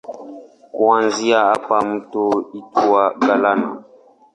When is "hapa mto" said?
1.39-2.29